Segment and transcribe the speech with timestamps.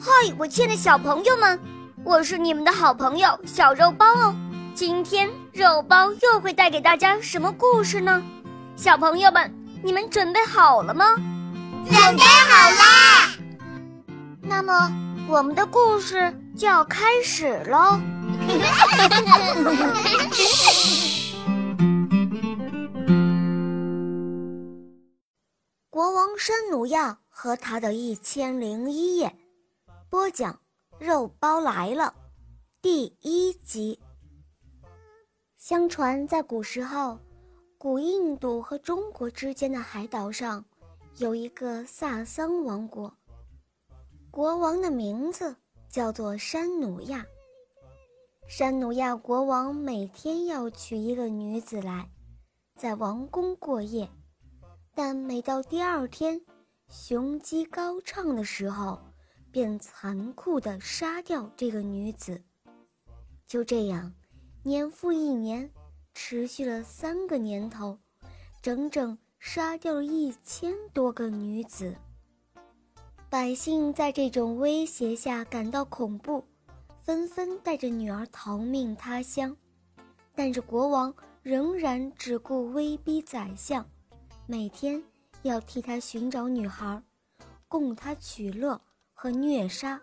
[0.00, 1.58] 嗨，我亲爱的小朋友们，
[2.04, 4.32] 我是你们的好朋友小肉包哦。
[4.72, 8.22] 今天肉包又会带给大家什么故事呢？
[8.76, 11.16] 小朋友们，你们准备好了吗？
[11.84, 13.32] 准备好啦！
[14.40, 14.88] 那么
[15.28, 17.98] 我们的故事就要开始喽。
[25.90, 29.34] 国王山努亚和他的一千零一夜。
[30.10, 30.54] 播讲
[30.98, 32.04] 《肉包来了》
[32.80, 34.00] 第一集。
[35.58, 37.18] 相传，在古时候，
[37.76, 40.64] 古印度和中国之间的海岛上，
[41.18, 43.12] 有一个萨桑王国。
[44.30, 45.54] 国王的名字
[45.90, 47.26] 叫做山努亚。
[48.48, 52.08] 山努亚国王每天要娶一个女子来，
[52.74, 54.08] 在王宫过夜，
[54.94, 56.40] 但每到第二天，
[56.88, 58.98] 雄鸡高唱的时候。
[59.50, 62.42] 便残酷地杀掉这个女子。
[63.46, 64.12] 就这样，
[64.62, 65.70] 年复一年，
[66.14, 67.98] 持续了三个年头，
[68.60, 71.94] 整整杀掉了一千多个女子。
[73.30, 76.44] 百姓在这种威胁下感到恐怖，
[77.02, 79.56] 纷纷带着女儿逃命他乡。
[80.34, 83.86] 但是国王仍然只顾威逼宰相，
[84.46, 85.02] 每天
[85.42, 87.02] 要替他寻找女孩，
[87.66, 88.80] 供他取乐。
[89.20, 90.00] 和虐杀，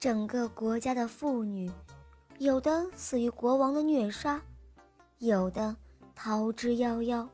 [0.00, 1.70] 整个国家的妇女，
[2.38, 4.42] 有的死于国王的虐杀，
[5.18, 5.76] 有的
[6.12, 7.28] 逃之夭夭，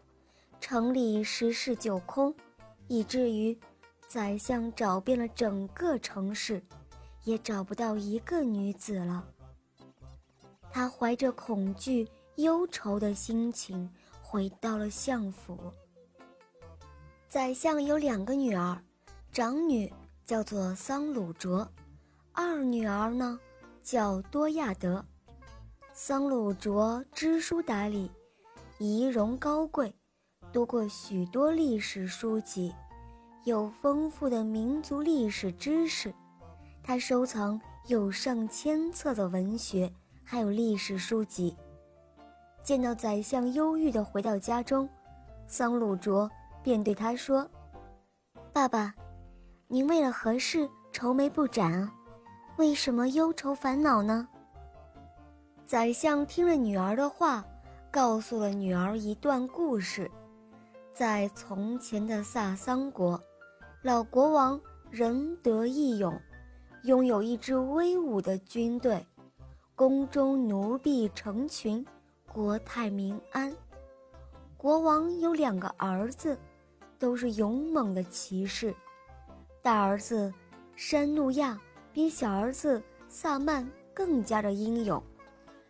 [0.61, 2.35] 城里十室九空，
[2.89, 3.59] 以至于
[4.07, 6.63] 宰相找遍了整个城市，
[7.25, 9.27] 也找不到一个女子了。
[10.71, 13.91] 他怀着恐惧、忧愁的心情
[14.21, 15.59] 回到了相府。
[17.27, 18.79] 宰相有两个女儿，
[19.33, 19.91] 长女。
[20.27, 21.71] 叫做桑鲁卓，
[22.33, 23.39] 二女儿呢
[23.81, 25.05] 叫多亚德。
[25.93, 28.11] 桑鲁卓知书达理，
[28.79, 29.95] 仪容高贵，
[30.53, 32.75] 读过许多历史书籍，
[33.45, 36.13] 有丰富的民族历史知识。
[36.83, 39.93] 他收藏有上千册的文学，
[40.25, 41.57] 还有历史书籍。
[42.65, 44.89] 见到宰相忧郁地回到家中，
[45.47, 46.29] 桑鲁卓
[46.65, 47.49] 便对他说
[48.53, 48.93] ：“爸爸。”
[49.69, 51.93] 您为了何事愁眉不展啊？
[52.57, 54.29] 为什么忧愁烦恼呢？
[55.65, 57.45] 宰相听了女儿的话，
[57.91, 60.09] 告诉了女儿一段故事。
[60.93, 63.21] 在从前的萨桑国，
[63.83, 66.17] 老国王仁德义勇，
[66.85, 69.05] 拥有一支威武的军队，
[69.75, 71.85] 宫中奴婢成群，
[72.33, 73.53] 国泰民安。
[74.57, 76.39] 国王有两个儿子，
[77.01, 78.73] 都是勇猛的骑士。
[79.67, 80.33] 大儿子
[80.77, 81.61] 山努亚
[81.93, 85.03] 比小儿子萨曼更加的英勇，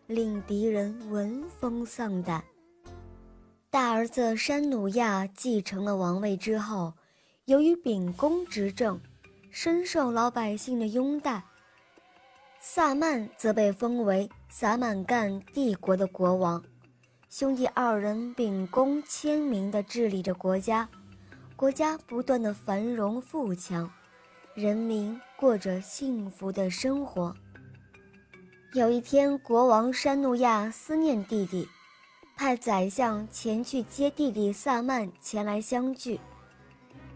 [0.06, 2.44] 令敌人闻风丧胆。
[3.70, 6.92] 大儿子山努亚继承了王位之后，
[7.46, 9.00] 由于秉公执政，
[9.50, 11.42] 深受老百姓的拥戴。
[12.60, 16.62] 萨曼则被封为萨满干帝国的国王，
[17.30, 20.86] 兄弟二人秉公签名地治理着国家。
[21.56, 23.90] 国家不断的繁荣富强，
[24.52, 27.34] 人民过着幸福的生活。
[28.74, 31.66] 有一天，国王山努亚思念弟弟，
[32.36, 36.20] 派宰相前去接弟弟萨曼前来相聚。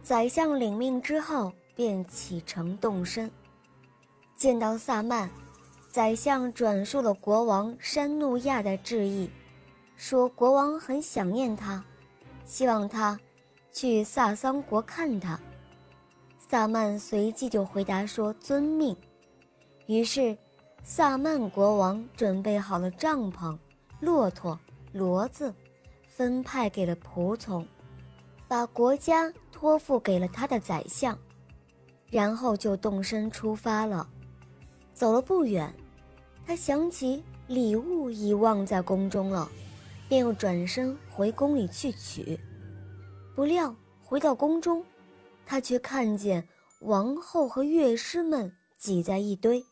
[0.02, 3.30] 宰相领命之后，便启程动身。
[4.34, 5.28] 见到萨曼，
[5.90, 9.28] 宰相转述了国王山努亚的致意，
[9.98, 11.84] 说国王很想念他，
[12.46, 13.20] 希望他。
[13.72, 15.38] 去萨桑国看他，
[16.38, 18.96] 萨曼随即就回答说：“遵命。”
[19.86, 20.36] 于是，
[20.82, 23.56] 萨曼国王准备好了帐篷、
[24.00, 24.58] 骆驼、
[24.92, 25.54] 骡子，
[26.06, 27.66] 分派给了仆从，
[28.48, 31.16] 把国家托付给了他的宰相，
[32.10, 34.08] 然后就动身出发了。
[34.92, 35.72] 走了不远，
[36.44, 39.48] 他想起礼物已忘在宫中了，
[40.08, 42.38] 便又转身回宫里去取。
[43.40, 44.84] 不料回到宫中，
[45.46, 46.46] 他却看见
[46.80, 49.64] 王后和乐师们挤在一堆，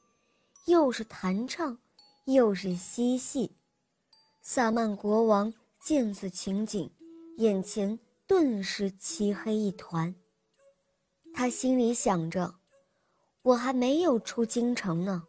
[0.64, 1.76] 又是弹唱，
[2.24, 3.54] 又是嬉戏。
[4.40, 6.90] 萨曼国王见此情景，
[7.36, 10.14] 眼前顿时漆黑一团。
[11.34, 12.54] 他心里想着
[13.44, 15.24] ：“我还没有出京城呢，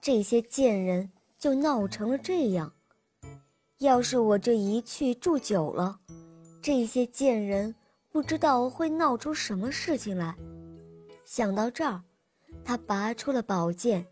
[0.00, 2.72] 这些贱人就闹成了这样。
[3.78, 6.00] 要是我这一去住久了……”
[6.60, 7.74] 这些贱人
[8.10, 10.34] 不知道会闹出什么事情来。
[11.24, 12.02] 想到这儿，
[12.64, 14.06] 他拔出了宝剑，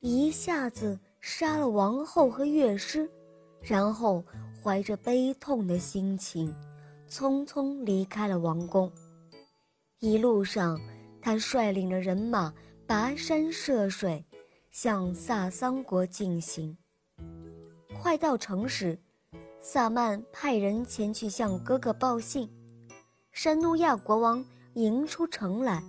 [0.00, 3.08] 一下子杀了王后和乐师，
[3.60, 4.24] 然后
[4.62, 6.54] 怀着悲痛的心情，
[7.08, 8.90] 匆匆离开了王宫。
[10.00, 10.78] 一路上，
[11.22, 12.52] 他率领着人马
[12.86, 14.24] 跋山涉水，
[14.70, 16.76] 向萨桑国进行。
[17.98, 18.98] 快到城时，
[19.60, 22.48] 萨曼派人前去向哥哥报信。
[23.32, 24.44] 山努亚国王
[24.74, 25.82] 迎出城来，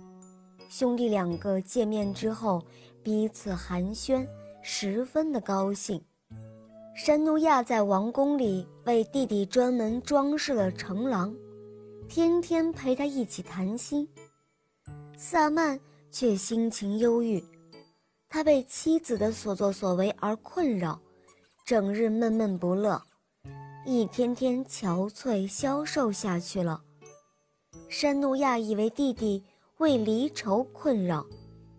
[0.68, 2.62] 兄弟两个见面之后，
[3.02, 4.26] 彼此寒暄，
[4.62, 6.02] 十分的高兴。
[6.94, 11.34] 山努亚在王宫里为弟弟专门装饰了城廊。
[12.08, 14.08] 天天陪他一起谈心，
[15.16, 15.78] 萨曼
[16.10, 17.44] 却心情忧郁，
[18.28, 20.98] 他被妻子的所作所为而困扰，
[21.66, 23.00] 整日闷闷不乐，
[23.90, 26.82] 一天天憔悴消瘦下去了。
[27.88, 29.42] 山努亚以为弟弟
[29.78, 31.24] 为离愁困扰，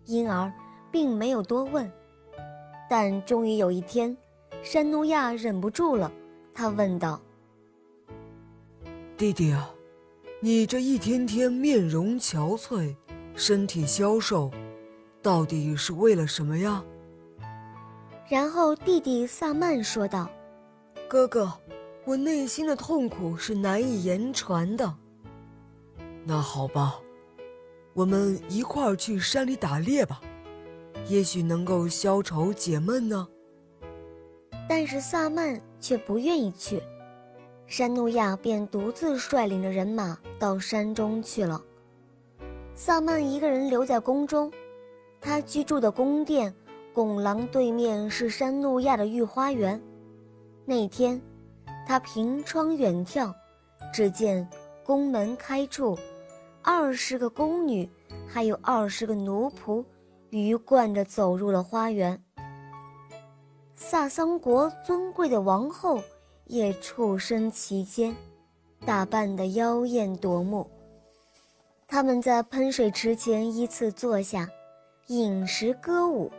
[0.06, 0.52] 因而
[0.90, 1.88] 并没有多问，
[2.88, 4.16] 但终于有一天，
[4.60, 6.10] 山努亚忍不住了，
[6.52, 7.20] 他问道
[9.16, 9.70] ：“弟弟啊。”
[10.42, 12.96] 你这一天天面容憔悴，
[13.36, 14.50] 身体消瘦，
[15.22, 16.82] 到底是为了什么呀？
[18.28, 20.28] 然后弟弟萨曼说道
[21.08, 21.52] ：“哥哥，
[22.04, 24.94] 我内心的痛苦是难以言传的。
[26.24, 27.00] 那好吧，
[27.92, 30.20] 我们一块儿去山里打猎吧，
[31.06, 33.28] 也许能够消愁解闷呢。”
[34.68, 36.82] 但是萨曼却不愿意去。
[37.66, 41.60] 山努亚便独自率领着人马到山中去了。
[42.74, 44.50] 萨曼一个人留在宫中，
[45.20, 46.52] 他居住的宫殿
[46.92, 49.80] 拱廊对面是山努亚的御花园。
[50.64, 51.20] 那天，
[51.90, 53.34] 他凭窗远眺，
[53.92, 54.48] 只见
[54.84, 55.98] 宫门开处，
[56.62, 57.90] 二十个宫女，
[58.28, 59.84] 还有二十个奴仆，
[60.28, 62.22] 鱼贯着走入了花园。
[63.74, 66.00] 萨桑国尊贵的王后。
[66.46, 68.14] 也处身其间，
[68.84, 70.68] 打扮得妖艳夺目。
[71.88, 74.48] 他们在喷水池前依次坐下，
[75.08, 76.30] 饮食歌舞，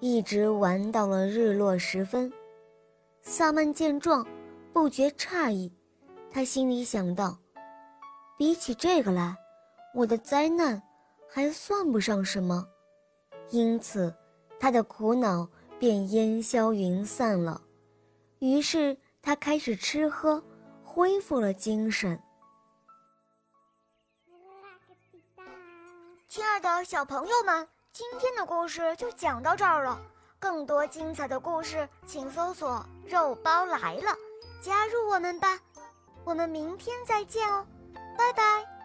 [0.00, 2.30] 一直玩到了日落时分。
[3.20, 4.26] 萨曼见状，
[4.78, 5.72] 不觉诧异，
[6.30, 7.36] 他心里想到：
[8.36, 9.36] 比起这个来，
[9.92, 10.80] 我的灾难
[11.28, 12.64] 还算不上什么。
[13.50, 14.14] 因此，
[14.60, 15.48] 他的苦恼
[15.80, 17.60] 便烟消云散了。
[18.38, 18.96] 于是。
[19.20, 20.42] 他开始吃喝，
[20.84, 22.18] 恢复了精神。
[26.28, 30.00] 亲爱的小朋友们，今天的故事就讲到这儿了。
[30.38, 34.16] 更多精彩的故事，请搜索“肉包来了”，
[34.60, 35.58] 加入我们吧。
[36.24, 37.66] 我们明天再见哦，
[38.16, 38.77] 拜拜。